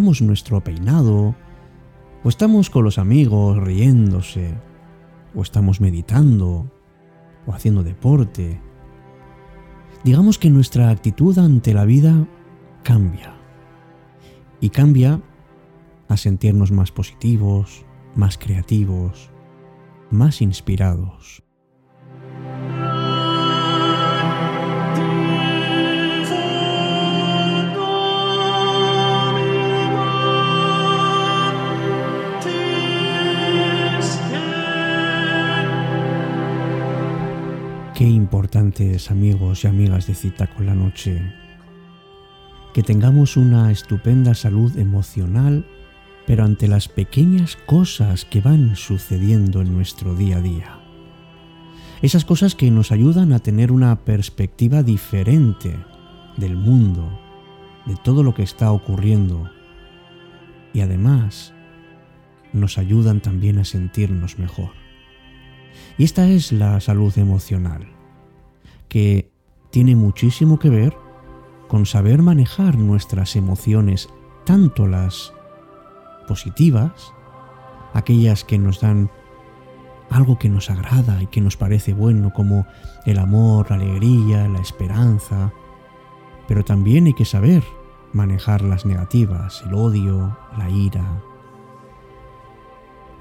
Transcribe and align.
cambiamos 0.00 0.22
nuestro 0.22 0.64
peinado, 0.64 1.34
o 2.24 2.28
estamos 2.30 2.70
con 2.70 2.84
los 2.84 2.96
amigos 2.96 3.58
riéndose, 3.58 4.54
o 5.34 5.42
estamos 5.42 5.82
meditando, 5.82 6.70
o 7.46 7.52
haciendo 7.52 7.82
deporte. 7.82 8.62
Digamos 10.02 10.38
que 10.38 10.48
nuestra 10.48 10.88
actitud 10.88 11.38
ante 11.38 11.74
la 11.74 11.84
vida 11.84 12.26
cambia. 12.82 13.34
Y 14.58 14.70
cambia 14.70 15.20
a 16.08 16.16
sentirnos 16.16 16.72
más 16.72 16.92
positivos, 16.92 17.84
más 18.14 18.38
creativos, 18.38 19.28
más 20.10 20.40
inspirados. 20.40 21.42
Qué 38.00 38.08
importantes 38.08 39.10
amigos 39.10 39.62
y 39.62 39.66
amigas 39.66 40.06
de 40.06 40.14
cita 40.14 40.46
con 40.46 40.64
la 40.64 40.74
noche. 40.74 41.20
Que 42.72 42.82
tengamos 42.82 43.36
una 43.36 43.70
estupenda 43.70 44.32
salud 44.32 44.74
emocional, 44.78 45.66
pero 46.26 46.46
ante 46.46 46.66
las 46.66 46.88
pequeñas 46.88 47.58
cosas 47.66 48.24
que 48.24 48.40
van 48.40 48.74
sucediendo 48.74 49.60
en 49.60 49.74
nuestro 49.74 50.14
día 50.14 50.38
a 50.38 50.40
día. 50.40 50.80
Esas 52.00 52.24
cosas 52.24 52.54
que 52.54 52.70
nos 52.70 52.90
ayudan 52.90 53.34
a 53.34 53.40
tener 53.40 53.70
una 53.70 53.94
perspectiva 53.96 54.82
diferente 54.82 55.76
del 56.38 56.56
mundo, 56.56 57.20
de 57.84 57.96
todo 57.96 58.22
lo 58.22 58.32
que 58.32 58.44
está 58.44 58.72
ocurriendo. 58.72 59.50
Y 60.72 60.80
además 60.80 61.52
nos 62.54 62.78
ayudan 62.78 63.20
también 63.20 63.58
a 63.58 63.66
sentirnos 63.66 64.38
mejor. 64.38 64.79
Y 65.98 66.04
esta 66.04 66.28
es 66.28 66.52
la 66.52 66.80
salud 66.80 67.16
emocional, 67.18 67.86
que 68.88 69.30
tiene 69.70 69.96
muchísimo 69.96 70.58
que 70.58 70.70
ver 70.70 70.96
con 71.68 71.86
saber 71.86 72.22
manejar 72.22 72.76
nuestras 72.76 73.36
emociones, 73.36 74.08
tanto 74.44 74.86
las 74.86 75.32
positivas, 76.26 77.12
aquellas 77.94 78.44
que 78.44 78.58
nos 78.58 78.80
dan 78.80 79.10
algo 80.10 80.38
que 80.38 80.48
nos 80.48 80.70
agrada 80.70 81.22
y 81.22 81.26
que 81.26 81.40
nos 81.40 81.56
parece 81.56 81.94
bueno, 81.94 82.32
como 82.32 82.66
el 83.06 83.18
amor, 83.18 83.70
la 83.70 83.76
alegría, 83.76 84.48
la 84.48 84.60
esperanza, 84.60 85.52
pero 86.48 86.64
también 86.64 87.06
hay 87.06 87.14
que 87.14 87.24
saber 87.24 87.62
manejar 88.12 88.62
las 88.62 88.84
negativas, 88.84 89.62
el 89.66 89.74
odio, 89.74 90.36
la 90.58 90.68
ira, 90.68 91.22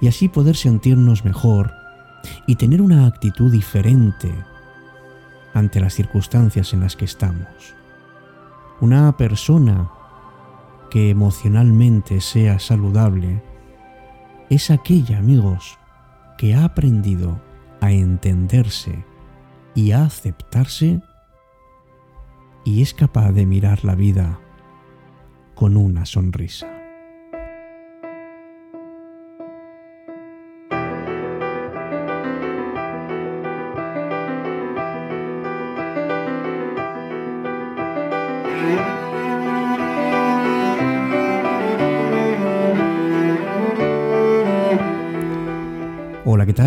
y 0.01 0.07
así 0.07 0.29
poder 0.29 0.55
sentirnos 0.55 1.25
mejor 1.25 1.71
y 2.47 2.55
tener 2.55 2.81
una 2.81 3.05
actitud 3.05 3.51
diferente 3.51 4.33
ante 5.53 5.79
las 5.79 5.93
circunstancias 5.93 6.73
en 6.73 6.81
las 6.81 6.95
que 6.95 7.05
estamos. 7.05 7.75
Una 8.81 9.15
persona 9.17 9.89
que 10.89 11.09
emocionalmente 11.09 12.21
sea 12.21 12.59
saludable 12.59 13.43
es 14.49 14.71
aquella, 14.71 15.19
amigos, 15.19 15.77
que 16.37 16.55
ha 16.55 16.63
aprendido 16.63 17.39
a 17.81 17.91
entenderse 17.91 19.05
y 19.75 19.91
a 19.91 20.03
aceptarse 20.03 21.01
y 22.65 22.81
es 22.81 22.93
capaz 22.93 23.31
de 23.31 23.45
mirar 23.45 23.83
la 23.85 23.95
vida 23.95 24.39
con 25.55 25.77
una 25.77 26.05
sonrisa. 26.05 26.78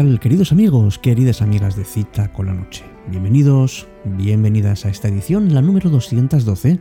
Queridos 0.03 0.51
amigos, 0.51 0.99
queridas 0.99 1.43
amigas 1.43 1.77
de 1.77 1.85
Cita 1.85 2.33
con 2.33 2.47
la 2.47 2.55
Noche? 2.55 2.85
Bienvenidos, 3.07 3.87
bienvenidas 4.05 4.85
a 4.85 4.89
esta 4.89 5.07
edición, 5.07 5.55
la 5.55 5.63
número 5.63 5.91
212 5.91 6.81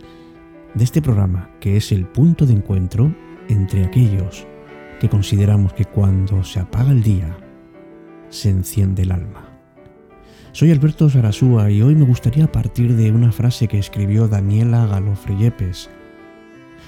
de 0.73 0.83
este 0.83 1.03
programa, 1.03 1.51
que 1.59 1.77
es 1.77 1.91
el 1.91 2.07
punto 2.07 2.47
de 2.47 2.53
encuentro 2.53 3.13
entre 3.47 3.85
aquellos 3.85 4.47
que 4.99 5.07
consideramos 5.07 5.73
que 5.73 5.85
cuando 5.85 6.43
se 6.43 6.61
apaga 6.61 6.91
el 6.91 7.03
día, 7.03 7.37
se 8.29 8.49
enciende 8.49 9.03
el 9.03 9.11
alma. 9.11 9.51
Soy 10.51 10.71
Alberto 10.71 11.07
Sarasúa 11.07 11.69
y 11.69 11.83
hoy 11.83 11.93
me 11.93 12.05
gustaría 12.05 12.51
partir 12.51 12.95
de 12.95 13.11
una 13.11 13.31
frase 13.31 13.67
que 13.67 13.77
escribió 13.77 14.27
Daniela 14.27 14.87
Galofre 14.87 15.37
Yepes, 15.37 15.91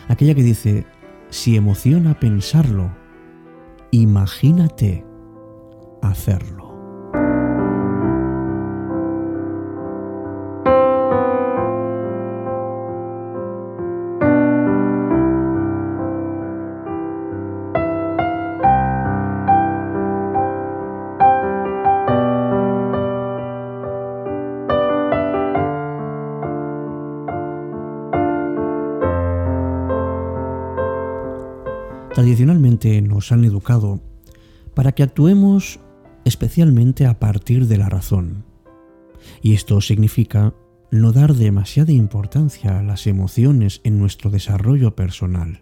aquella 0.07 0.33
que 0.33 0.43
dice, 0.43 0.85
si 1.29 1.55
emociona 1.55 2.19
pensarlo, 2.19 2.91
imagínate 3.91 5.05
hacerlo. 6.09 6.63
Tradicionalmente 32.13 33.01
nos 33.01 33.31
han 33.31 33.43
educado 33.43 33.99
para 34.75 34.91
que 34.91 35.01
actuemos 35.01 35.79
especialmente 36.25 37.05
a 37.05 37.19
partir 37.19 37.67
de 37.67 37.77
la 37.77 37.89
razón. 37.89 38.45
Y 39.41 39.53
esto 39.53 39.81
significa 39.81 40.53
no 40.91 41.11
dar 41.11 41.33
demasiada 41.33 41.91
importancia 41.91 42.77
a 42.77 42.83
las 42.83 43.07
emociones 43.07 43.81
en 43.83 43.97
nuestro 43.97 44.29
desarrollo 44.29 44.95
personal. 44.95 45.61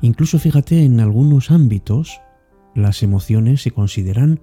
Incluso 0.00 0.38
fíjate, 0.38 0.84
en 0.84 0.98
algunos 1.00 1.50
ámbitos, 1.50 2.20
las 2.74 3.02
emociones 3.02 3.62
se 3.62 3.70
consideran 3.70 4.40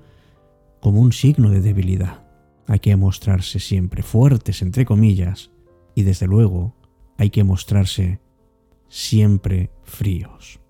como 0.79 1.01
un 1.01 1.11
signo 1.11 1.49
de 1.49 1.59
debilidad. 1.59 2.23
Hay 2.67 2.79
que 2.79 2.95
mostrarse 2.95 3.59
siempre 3.59 4.03
fuertes, 4.03 4.61
entre 4.61 4.85
comillas, 4.85 5.51
y 5.95 6.03
desde 6.03 6.27
luego 6.27 6.75
hay 7.17 7.29
que 7.29 7.43
mostrarse 7.43 8.21
siempre 8.87 9.69
fríos. 9.83 10.60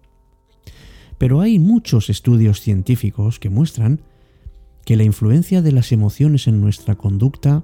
Pero 1.21 1.39
hay 1.39 1.59
muchos 1.59 2.09
estudios 2.09 2.61
científicos 2.61 3.37
que 3.37 3.51
muestran 3.51 4.01
que 4.85 4.95
la 4.95 5.03
influencia 5.03 5.61
de 5.61 5.71
las 5.71 5.91
emociones 5.91 6.47
en 6.47 6.59
nuestra 6.59 6.95
conducta 6.95 7.63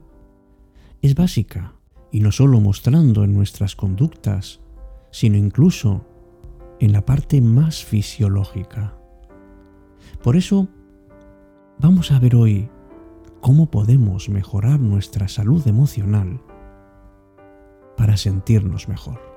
es 1.01 1.15
básica, 1.15 1.73
y 2.11 2.19
no 2.19 2.31
solo 2.31 2.59
mostrando 2.59 3.23
en 3.23 3.33
nuestras 3.33 3.75
conductas, 3.75 4.59
sino 5.09 5.37
incluso 5.37 6.05
en 6.79 6.91
la 6.91 7.03
parte 7.03 7.41
más 7.41 7.83
fisiológica. 7.83 8.95
Por 10.21 10.35
eso, 10.35 10.67
vamos 11.79 12.11
a 12.11 12.19
ver 12.19 12.35
hoy 12.35 12.69
cómo 13.41 13.71
podemos 13.71 14.29
mejorar 14.29 14.79
nuestra 14.79 15.27
salud 15.27 15.67
emocional 15.67 16.43
para 17.95 18.17
sentirnos 18.17 18.87
mejor. 18.87 19.36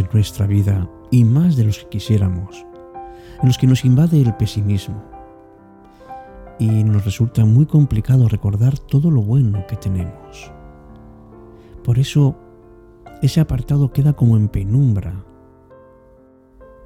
En 0.00 0.08
nuestra 0.12 0.46
vida, 0.46 0.88
y 1.10 1.24
más 1.24 1.56
de 1.56 1.64
los 1.64 1.78
que 1.78 1.88
quisiéramos, 1.88 2.64
en 3.40 3.48
los 3.48 3.58
que 3.58 3.66
nos 3.66 3.84
invade 3.84 4.20
el 4.20 4.34
pesimismo 4.36 5.02
y 6.58 6.84
nos 6.84 7.04
resulta 7.04 7.44
muy 7.44 7.66
complicado 7.66 8.28
recordar 8.28 8.78
todo 8.78 9.10
lo 9.10 9.22
bueno 9.22 9.66
que 9.66 9.76
tenemos. 9.76 10.52
Por 11.82 11.98
eso, 11.98 12.36
ese 13.22 13.40
apartado 13.40 13.92
queda 13.92 14.12
como 14.12 14.36
en 14.36 14.48
penumbra 14.48 15.24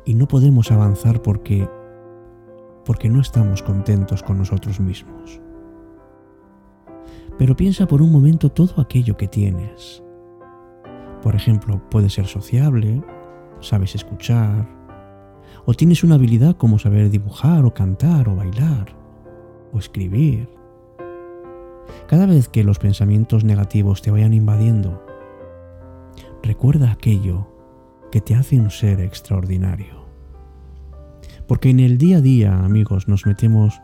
y 0.05 0.15
no 0.15 0.27
podemos 0.27 0.71
avanzar 0.71 1.23
porque 1.23 1.69
porque 2.85 3.11
no 3.11 3.21
estamos 3.21 3.63
contentos 3.63 4.23
con 4.23 4.39
nosotros 4.39 4.81
mismos. 4.81 5.43
Pero 7.37 7.55
piensa 7.55 7.87
por 7.87 8.01
un 8.01 8.11
momento 8.11 8.49
todo 8.49 8.81
aquello 8.81 9.15
que 9.15 9.29
tienes. 9.29 10.03
Por 11.23 11.35
ejemplo, 11.35 11.81
puedes 11.91 12.13
ser 12.15 12.27
sociable, 12.27 13.03
sabes 13.61 13.95
escuchar, 13.95 14.69
o 15.65 15.75
tienes 15.75 16.05
una 16.05 16.15
habilidad 16.15 16.57
como 16.57 16.79
saber 16.79 17.11
dibujar 17.11 17.65
o 17.65 17.75
cantar 17.75 18.29
o 18.29 18.37
bailar 18.37 18.97
o 19.73 19.79
escribir. 19.79 20.49
Cada 22.07 22.27
vez 22.27 22.49
que 22.49 22.65
los 22.65 22.79
pensamientos 22.79 23.45
negativos 23.45 24.01
te 24.01 24.11
vayan 24.11 24.33
invadiendo, 24.33 25.05
recuerda 26.43 26.93
aquello 26.93 27.49
que 28.11 28.21
te 28.21 28.35
hace 28.35 28.59
un 28.59 28.71
ser 28.71 29.01
extraordinario. 29.01 30.07
Porque 31.47 31.71
en 31.71 31.81
el 31.81 31.99
día 31.99 32.19
a 32.19 32.21
día, 32.21 32.65
amigos, 32.65 33.09
nos 33.09 33.27
metemos 33.27 33.81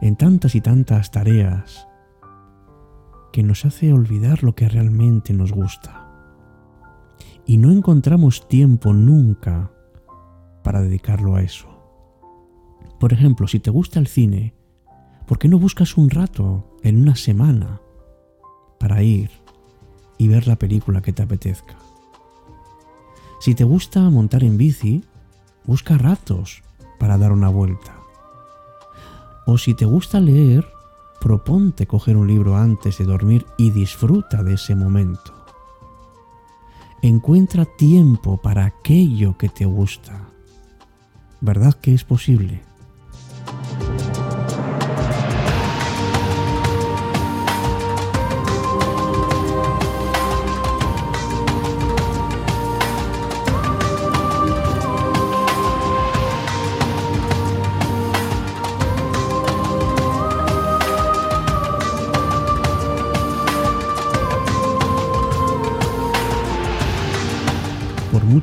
en 0.00 0.16
tantas 0.16 0.54
y 0.54 0.60
tantas 0.60 1.10
tareas 1.10 1.86
que 3.32 3.42
nos 3.42 3.64
hace 3.64 3.92
olvidar 3.92 4.42
lo 4.42 4.54
que 4.54 4.68
realmente 4.68 5.32
nos 5.32 5.52
gusta. 5.52 6.07
Y 7.48 7.56
no 7.56 7.72
encontramos 7.72 8.46
tiempo 8.46 8.92
nunca 8.92 9.72
para 10.62 10.82
dedicarlo 10.82 11.34
a 11.34 11.40
eso. 11.40 11.66
Por 13.00 13.14
ejemplo, 13.14 13.48
si 13.48 13.58
te 13.58 13.70
gusta 13.70 13.98
el 13.98 14.06
cine, 14.06 14.52
¿por 15.26 15.38
qué 15.38 15.48
no 15.48 15.58
buscas 15.58 15.96
un 15.96 16.10
rato 16.10 16.76
en 16.82 17.00
una 17.00 17.16
semana 17.16 17.80
para 18.78 19.02
ir 19.02 19.30
y 20.18 20.28
ver 20.28 20.46
la 20.46 20.56
película 20.56 21.00
que 21.00 21.14
te 21.14 21.22
apetezca? 21.22 21.74
Si 23.40 23.54
te 23.54 23.64
gusta 23.64 24.10
montar 24.10 24.44
en 24.44 24.58
bici, 24.58 25.02
busca 25.64 25.96
ratos 25.96 26.62
para 26.98 27.16
dar 27.16 27.32
una 27.32 27.48
vuelta. 27.48 27.96
O 29.46 29.56
si 29.56 29.72
te 29.72 29.86
gusta 29.86 30.20
leer, 30.20 30.66
proponte 31.18 31.86
coger 31.86 32.18
un 32.18 32.28
libro 32.28 32.58
antes 32.58 32.98
de 32.98 33.06
dormir 33.06 33.46
y 33.56 33.70
disfruta 33.70 34.42
de 34.42 34.52
ese 34.52 34.74
momento. 34.74 35.37
Encuentra 37.02 37.64
tiempo 37.64 38.38
para 38.38 38.64
aquello 38.64 39.38
que 39.38 39.48
te 39.48 39.64
gusta. 39.64 40.28
¿Verdad 41.40 41.74
que 41.74 41.94
es 41.94 42.02
posible? 42.02 42.67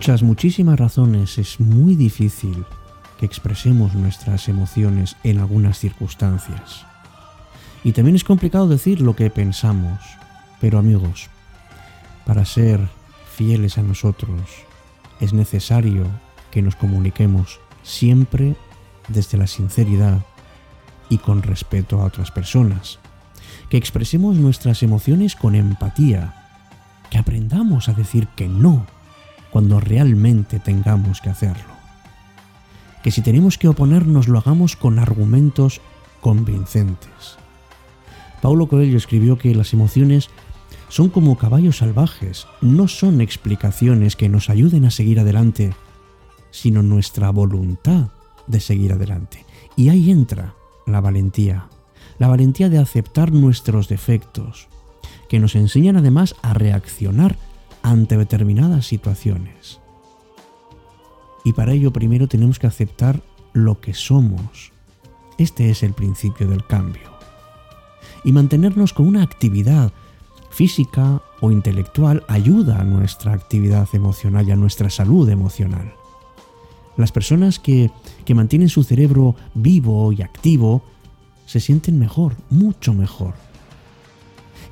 Muchas, 0.06 0.22
muchísimas 0.22 0.80
razones 0.80 1.40
es 1.40 1.60
muy 1.60 1.96
difícil 1.96 2.63
que 3.19 3.25
expresemos 3.25 3.96
nuestras 3.96 4.48
emociones 4.50 5.16
en 5.24 5.40
algunas 5.40 5.80
circunstancias. 5.80 6.86
Y 7.84 7.92
también 7.92 8.16
es 8.16 8.24
complicado 8.24 8.68
decir 8.68 9.02
lo 9.02 9.16
que 9.16 9.31
pensamos. 9.31 10.00
Pero 10.62 10.78
amigos, 10.78 11.28
para 12.24 12.46
ser 12.46 12.88
fieles 13.36 13.80
a 13.80 13.81
nosotros 13.81 14.40
es 15.22 15.34
necesario 15.34 16.06
que 16.51 16.62
nos 16.62 16.75
comuniquemos 16.75 17.60
siempre 17.81 18.56
desde 19.08 19.40
la 19.40 19.48
sinceridad 19.48 20.24
y 21.10 21.18
con 21.18 21.42
respeto 21.42 22.00
a 22.00 22.06
otras 22.06 22.30
personas. 22.30 23.00
Que 23.69 23.78
expresemos 23.78 24.36
nuestras 24.36 24.84
emociones 24.84 25.36
con 25.36 25.56
empatía. 25.56 26.51
Que 27.10 27.18
aprendamos 27.18 27.90
a 27.90 27.94
decir 27.94 28.28
que 28.36 28.48
no 28.48 28.86
cuando 29.56 29.80
realmente 29.80 30.60
tengamos 30.60 31.22
que 31.22 31.30
hacerlo. 31.30 31.74
Que 33.02 33.10
si 33.10 33.22
tenemos 33.22 33.57
que 33.57 33.69
oponernos 33.69 34.28
lo 34.28 34.38
hagamos 34.38 34.75
con 34.75 35.00
argumentos 35.00 35.80
convincentes. 36.19 37.38
Paulo 38.42 38.68
Coelho 38.68 38.98
escribió 38.98 39.38
que 39.38 39.56
las 39.56 39.72
emociones 39.72 40.30
son 40.90 41.07
como 41.07 41.38
caballos 41.38 41.78
salvajes, 41.78 42.48
no 42.60 42.90
son 42.90 43.22
explicaciones 43.22 44.18
que 44.18 44.28
nos 44.28 44.50
ayuden 44.50 44.84
a 44.84 44.92
seguir 44.92 45.22
adelante, 45.22 45.74
sino 46.51 46.84
nuestra 46.84 47.30
voluntad 47.30 48.10
de 48.48 48.60
seguir 48.60 48.92
adelante. 48.92 49.46
Y 49.78 49.88
ahí 49.88 50.12
entra 50.12 50.54
la 50.86 51.00
valentía, 51.00 51.69
la 52.19 52.28
valentía 52.28 52.68
de 52.68 52.80
aceptar 52.80 53.31
nuestros 53.31 53.88
defectos, 53.88 54.68
que 55.30 55.40
nos 55.40 55.56
enseñan 55.56 55.96
además 55.96 56.36
a 56.42 56.54
reaccionar 56.54 57.38
ante 57.86 58.18
determinadas 58.18 58.88
situaciones. 58.88 59.80
Y 61.44 61.54
para 61.54 61.74
ello 61.74 61.94
primero 61.94 62.28
tenemos 62.28 62.58
que 62.58 62.66
aceptar 62.66 63.22
lo 63.54 63.80
que 63.80 63.94
somos. 63.94 64.72
Este 65.38 65.70
es 65.70 65.84
el 65.84 65.94
principio 65.94 66.48
del 66.48 66.66
cambio. 66.66 67.14
Y 68.24 68.32
mantenernos 68.32 68.92
con 68.92 69.08
una 69.08 69.22
actividad 69.22 69.94
física 70.50 71.22
o 71.42 71.52
intelectual 71.52 72.24
ayuda 72.28 72.82
a 72.82 72.84
nuestra 72.84 73.34
actividad 73.34 73.88
emocional 73.94 74.48
y 74.48 74.52
a 74.52 74.56
nuestra 74.56 74.90
salud 74.90 75.30
emocional. 75.30 75.94
Las 76.98 77.12
personas 77.12 77.60
que, 77.60 77.92
que 78.26 78.34
mantienen 78.34 78.70
su 78.70 78.84
cerebro 78.84 79.36
vivo 79.54 80.12
y 80.12 80.24
activo 80.24 80.82
se 81.46 81.60
sienten 81.60 82.00
mejor, 82.00 82.36
mucho 82.50 82.96
mejor. 82.96 83.45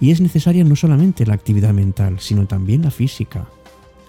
Y 0.03 0.11
es 0.11 0.19
necesaria 0.19 0.65
no 0.65 0.75
solamente 0.75 1.25
la 1.25 1.33
actividad 1.33 1.73
mental, 1.73 2.19
sino 2.19 2.45
también 2.45 2.81
la 2.81 2.91
física. 2.91 3.47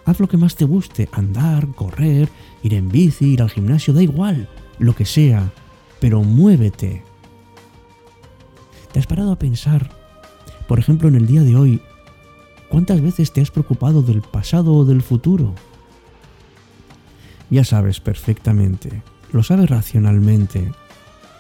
Haz 0.05 0.19
lo 0.19 0.27
que 0.27 0.37
más 0.37 0.57
te 0.57 0.65
guste, 0.65 1.09
andar, 1.13 1.69
correr, 1.69 2.29
ir 2.65 2.75
en 2.75 2.89
bici, 2.89 3.27
ir 3.27 3.43
al 3.43 3.49
gimnasio, 3.49 3.95
da 3.95 4.03
igual, 4.03 4.49
lo 4.81 4.97
que 4.97 5.05
sea, 5.05 5.53
pero 6.01 6.25
muévete. 6.25 7.05
¿Te 8.91 8.99
has 8.99 9.07
parado 9.07 9.31
a 9.31 9.39
pensar, 9.39 9.89
por 10.67 10.81
ejemplo, 10.81 11.07
en 11.07 11.15
el 11.15 11.29
día 11.29 11.45
de 11.45 11.55
hoy, 11.55 11.81
cuántas 12.69 13.01
veces 13.01 13.33
te 13.33 13.41
has 13.41 13.53
preocupado 13.53 14.03
del 14.03 14.23
pasado 14.23 14.75
o 14.75 14.85
del 14.85 15.01
futuro? 15.01 15.55
Ya 17.51 17.63
sabes 17.63 18.01
perfectamente, 18.01 19.01
lo 19.31 19.45
sabes 19.45 19.71
racionalmente, 19.71 20.73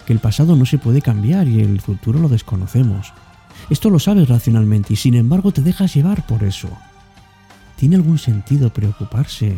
que 0.06 0.12
el 0.12 0.20
pasado 0.20 0.54
no 0.54 0.64
se 0.64 0.78
puede 0.78 1.02
cambiar 1.02 1.48
y 1.48 1.60
el 1.60 1.80
futuro 1.80 2.20
lo 2.20 2.28
desconocemos. 2.28 3.12
Esto 3.70 3.90
lo 3.90 3.98
sabes 3.98 4.28
racionalmente 4.28 4.92
y 4.92 4.96
sin 4.96 5.14
embargo 5.14 5.52
te 5.52 5.62
dejas 5.62 5.94
llevar 5.94 6.26
por 6.26 6.44
eso. 6.44 6.68
¿Tiene 7.76 7.96
algún 7.96 8.18
sentido 8.18 8.72
preocuparse? 8.72 9.56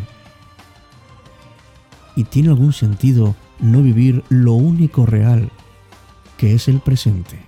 ¿Y 2.15 2.25
tiene 2.25 2.49
algún 2.49 2.73
sentido 2.73 3.35
no 3.61 3.83
vivir 3.83 4.25
lo 4.29 4.55
único 4.55 5.07
real, 5.07 5.51
que 6.37 6.55
es 6.55 6.69
el 6.69 6.81
presente? 6.81 7.46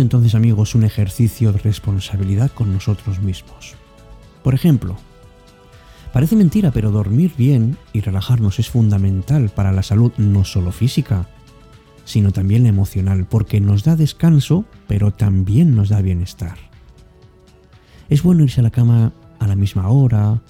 Entonces 0.00 0.34
amigos 0.34 0.74
un 0.74 0.84
ejercicio 0.84 1.52
de 1.52 1.58
responsabilidad 1.58 2.50
con 2.50 2.72
nosotros 2.72 3.20
mismos. 3.20 3.74
Por 4.42 4.54
ejemplo, 4.54 4.96
parece 6.12 6.36
mentira, 6.36 6.70
pero 6.70 6.90
dormir 6.90 7.32
bien 7.36 7.76
y 7.92 8.00
relajarnos 8.00 8.58
es 8.58 8.70
fundamental 8.70 9.50
para 9.50 9.72
la 9.72 9.82
salud 9.82 10.12
no 10.16 10.44
solo 10.44 10.72
física, 10.72 11.28
sino 12.04 12.32
también 12.32 12.66
emocional, 12.66 13.26
porque 13.26 13.60
nos 13.60 13.84
da 13.84 13.96
descanso, 13.96 14.64
pero 14.86 15.12
también 15.12 15.74
nos 15.74 15.88
da 15.88 16.02
bienestar. 16.02 16.56
Es 18.08 18.22
bueno 18.22 18.44
irse 18.44 18.60
a 18.60 18.64
la 18.64 18.70
cama 18.70 19.12
a 19.38 19.46
la 19.46 19.56
misma 19.56 19.88
hora, 19.88 20.42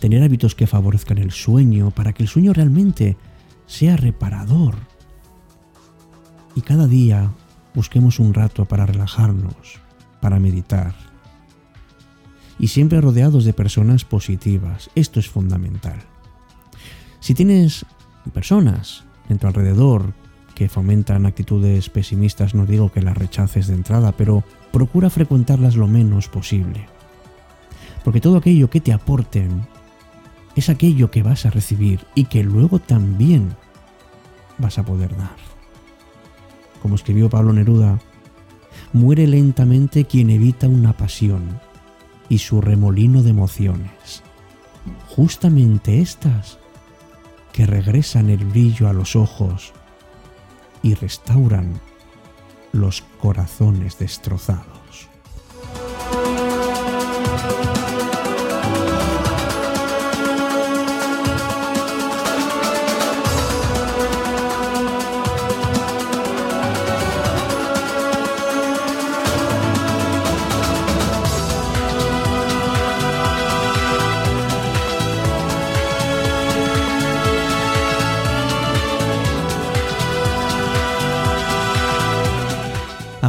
tener 0.00 0.22
hábitos 0.22 0.54
que 0.54 0.66
favorezcan 0.66 1.18
el 1.18 1.30
sueño, 1.30 1.90
para 1.90 2.12
que 2.12 2.24
el 2.24 2.28
sueño 2.28 2.52
realmente 2.52 3.16
sea 3.66 3.96
reparador. 3.96 4.74
Y 6.54 6.62
cada 6.62 6.86
día 6.86 7.30
busquemos 7.76 8.18
un 8.18 8.34
rato 8.34 8.64
para 8.64 8.86
relajarnos, 8.86 9.78
para 10.20 10.40
meditar. 10.40 10.94
Y 12.58 12.68
siempre 12.68 13.02
rodeados 13.02 13.44
de 13.44 13.52
personas 13.52 14.04
positivas. 14.04 14.90
Esto 14.94 15.20
es 15.20 15.28
fundamental. 15.28 16.00
Si 17.20 17.34
tienes 17.34 17.84
personas 18.32 19.04
en 19.28 19.38
tu 19.38 19.46
alrededor 19.46 20.14
que 20.54 20.70
fomentan 20.70 21.26
actitudes 21.26 21.90
pesimistas, 21.90 22.54
no 22.54 22.64
digo 22.64 22.90
que 22.90 23.02
las 23.02 23.16
rechaces 23.16 23.66
de 23.66 23.74
entrada, 23.74 24.12
pero 24.12 24.42
procura 24.72 25.10
frecuentarlas 25.10 25.76
lo 25.76 25.86
menos 25.86 26.28
posible. 26.28 26.88
Porque 28.04 28.22
todo 28.22 28.38
aquello 28.38 28.70
que 28.70 28.80
te 28.80 28.94
aporten 28.94 29.66
es 30.54 30.70
aquello 30.70 31.10
que 31.10 31.22
vas 31.22 31.44
a 31.44 31.50
recibir 31.50 32.06
y 32.14 32.24
que 32.24 32.42
luego 32.42 32.78
también 32.78 33.54
vas 34.56 34.78
a 34.78 34.84
poder 34.84 35.14
dar. 35.14 35.55
Como 36.82 36.94
escribió 36.94 37.28
Pablo 37.30 37.52
Neruda, 37.52 37.98
muere 38.92 39.26
lentamente 39.26 40.04
quien 40.04 40.30
evita 40.30 40.68
una 40.68 40.96
pasión 40.96 41.60
y 42.28 42.38
su 42.38 42.60
remolino 42.60 43.22
de 43.22 43.30
emociones. 43.30 44.22
Justamente 45.08 46.00
estas 46.00 46.58
que 47.52 47.66
regresan 47.66 48.30
el 48.30 48.44
brillo 48.44 48.88
a 48.88 48.92
los 48.92 49.16
ojos 49.16 49.72
y 50.82 50.94
restauran 50.94 51.80
los 52.72 53.02
corazones 53.20 53.98
destrozados. 53.98 54.85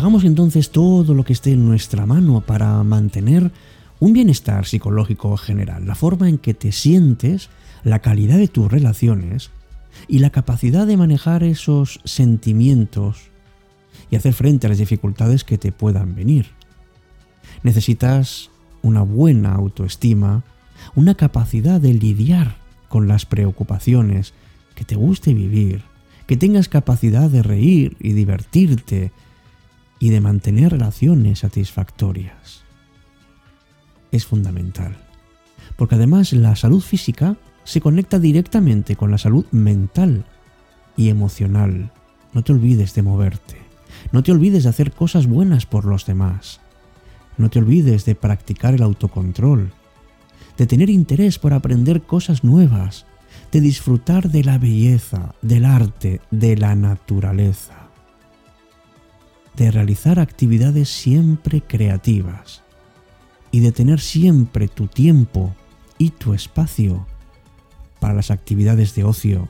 Hagamos 0.07 0.23
entonces 0.23 0.69
todo 0.69 1.13
lo 1.13 1.25
que 1.25 1.33
esté 1.33 1.51
en 1.51 1.67
nuestra 1.67 2.05
mano 2.05 2.39
para 2.39 2.81
mantener 2.83 3.51
un 3.99 4.13
bienestar 4.13 4.65
psicológico 4.65 5.35
general, 5.35 5.85
la 5.85 5.95
forma 5.95 6.29
en 6.29 6.37
que 6.37 6.53
te 6.53 6.71
sientes, 6.71 7.49
la 7.83 7.99
calidad 7.99 8.37
de 8.37 8.47
tus 8.47 8.71
relaciones 8.71 9.51
y 10.07 10.19
la 10.19 10.29
capacidad 10.29 10.87
de 10.87 10.95
manejar 10.95 11.43
esos 11.43 11.99
sentimientos 12.05 13.31
y 14.09 14.15
hacer 14.15 14.31
frente 14.31 14.67
a 14.67 14.69
las 14.69 14.77
dificultades 14.77 15.43
que 15.43 15.57
te 15.57 15.73
puedan 15.73 16.15
venir. 16.15 16.51
Necesitas 17.63 18.49
una 18.83 19.01
buena 19.01 19.55
autoestima, 19.55 20.45
una 20.95 21.15
capacidad 21.15 21.81
de 21.81 21.93
lidiar 21.93 22.55
con 22.87 23.09
las 23.09 23.25
preocupaciones, 23.25 24.33
que 24.73 24.85
te 24.85 24.95
guste 24.95 25.33
vivir, 25.33 25.83
que 26.27 26.37
tengas 26.37 26.69
capacidad 26.69 27.29
de 27.29 27.43
reír 27.43 27.97
y 27.99 28.13
divertirte 28.13 29.11
y 29.99 30.09
de 30.09 30.21
mantener 30.21 30.71
relaciones 30.71 31.39
satisfactorias. 31.39 32.63
Es 34.11 34.25
fundamental, 34.25 34.97
porque 35.75 35.95
además 35.95 36.33
la 36.33 36.55
salud 36.55 36.81
física 36.81 37.35
se 37.63 37.81
conecta 37.81 38.19
directamente 38.19 38.95
con 38.95 39.11
la 39.11 39.17
salud 39.17 39.45
mental 39.51 40.25
y 40.95 41.09
emocional. 41.09 41.91
No 42.33 42.43
te 42.43 42.53
olvides 42.53 42.93
de 42.93 43.01
moverte, 43.01 43.57
no 44.11 44.23
te 44.23 44.31
olvides 44.31 44.63
de 44.63 44.69
hacer 44.69 44.91
cosas 44.91 45.27
buenas 45.27 45.65
por 45.65 45.85
los 45.85 46.05
demás, 46.05 46.61
no 47.37 47.49
te 47.49 47.59
olvides 47.59 48.05
de 48.05 48.15
practicar 48.15 48.73
el 48.73 48.83
autocontrol, 48.83 49.73
de 50.57 50.67
tener 50.67 50.89
interés 50.89 51.39
por 51.39 51.53
aprender 51.53 52.01
cosas 52.03 52.43
nuevas, 52.43 53.05
de 53.51 53.61
disfrutar 53.61 54.29
de 54.29 54.43
la 54.43 54.57
belleza, 54.57 55.35
del 55.41 55.65
arte, 55.65 56.21
de 56.31 56.57
la 56.57 56.75
naturaleza 56.75 57.86
de 59.57 59.71
realizar 59.71 60.19
actividades 60.19 60.87
siempre 60.87 61.61
creativas 61.61 62.61
y 63.51 63.59
de 63.59 63.71
tener 63.71 63.99
siempre 63.99 64.67
tu 64.67 64.85
tiempo 64.85 65.55
y 65.97 66.11
tu 66.11 66.35
espacio 66.35 67.07
para 67.99 68.13
las 68.13 68.29
actividades 68.29 68.93
de 68.93 69.03
ocio 69.03 69.49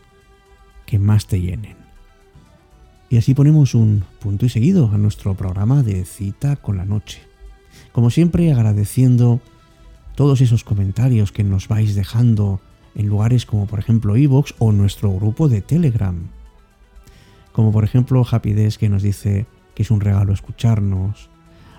que 0.85 0.97
más 0.97 1.27
te 1.27 1.41
llenen. 1.41 1.75
Y 3.09 3.17
así 3.17 3.33
ponemos 3.33 3.75
un 3.75 4.05
punto 4.19 4.45
y 4.45 4.49
seguido 4.49 4.89
a 4.93 4.97
nuestro 4.97 5.35
programa 5.35 5.83
de 5.83 6.05
cita 6.05 6.55
con 6.55 6.77
la 6.77 6.85
noche. 6.85 7.21
Como 7.91 8.09
siempre 8.09 8.51
agradeciendo 8.53 9.41
todos 10.15 10.39
esos 10.39 10.63
comentarios 10.63 11.33
que 11.33 11.43
nos 11.43 11.67
vais 11.67 11.95
dejando 11.95 12.61
en 12.95 13.07
lugares 13.07 13.45
como 13.45 13.67
por 13.67 13.79
ejemplo 13.79 14.15
iVoox 14.15 14.53
o 14.59 14.71
nuestro 14.71 15.11
grupo 15.11 15.49
de 15.49 15.61
Telegram. 15.61 16.29
Como 17.51 17.73
por 17.73 17.83
ejemplo 17.83 18.25
Happy 18.29 18.55
que 18.77 18.89
nos 18.89 19.03
dice 19.03 19.45
que 19.77 19.83
es 19.83 19.91
un 19.91 20.01
regalo 20.01 20.33
escucharnos, 20.33 21.29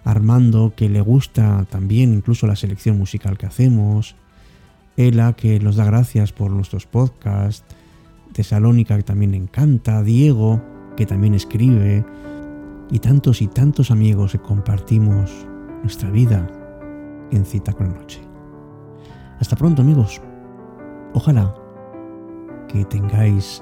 Armando, 0.04 0.72
que 0.76 0.88
le 0.88 1.00
gusta 1.00 1.66
también 1.68 2.14
incluso 2.14 2.46
la 2.46 2.54
selección 2.54 2.96
musical 2.96 3.36
que 3.36 3.46
hacemos, 3.46 4.14
Ela, 4.96 5.32
que 5.32 5.58
nos 5.58 5.74
da 5.74 5.84
gracias 5.84 6.30
por 6.30 6.52
nuestros 6.52 6.86
podcasts, 6.86 7.64
Tesalónica, 8.32 8.96
que 8.96 9.02
también 9.02 9.34
encanta, 9.34 10.04
Diego, 10.04 10.62
que 10.96 11.06
también 11.06 11.34
escribe, 11.34 12.04
y 12.88 13.00
tantos 13.00 13.42
y 13.42 13.48
tantos 13.48 13.90
amigos 13.90 14.30
que 14.30 14.38
compartimos 14.38 15.32
nuestra 15.82 16.08
vida 16.08 16.46
en 17.32 17.44
cita 17.44 17.72
con 17.72 17.88
la 17.88 17.98
noche. 17.98 18.20
Hasta 19.40 19.56
pronto 19.56 19.82
amigos. 19.82 20.22
Ojalá 21.14 21.52
que 22.68 22.84
tengáis 22.84 23.60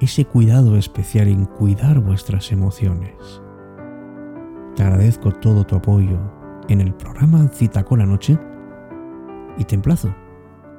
ese 0.00 0.24
cuidado 0.24 0.76
especial 0.76 1.28
en 1.28 1.46
cuidar 1.46 2.00
vuestras 2.00 2.52
emociones. 2.52 3.42
Te 4.74 4.82
agradezco 4.82 5.32
todo 5.32 5.64
tu 5.64 5.76
apoyo 5.76 6.18
en 6.68 6.80
el 6.80 6.92
programa 6.94 7.48
Cita 7.48 7.84
con 7.84 8.00
la 8.00 8.06
Noche 8.06 8.38
y 9.56 9.64
te 9.64 9.74
emplazo 9.74 10.14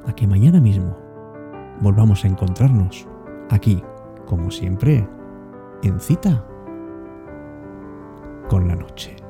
a 0.06 0.14
que 0.14 0.28
mañana 0.28 0.62
mismo 0.62 0.96
volvamos 1.82 2.24
a 2.24 2.28
encontrarnos 2.28 3.08
aquí, 3.50 3.82
como 4.26 4.52
siempre, 4.52 5.08
en 5.84 6.00
Cita 6.00 6.46
con 8.50 8.68
la 8.68 8.76
Noche. 8.76 9.27